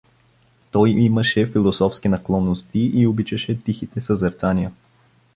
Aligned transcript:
Той 0.71 0.89
имаше 0.89 1.45
философски 1.45 2.09
наклонности 2.09 2.79
и 2.79 3.07
обичаше 3.07 3.63
тихите 3.63 4.01
съзерцания. 4.01 4.71